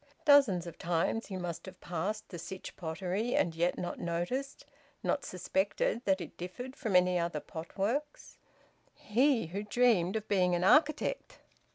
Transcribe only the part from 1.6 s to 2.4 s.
have passed the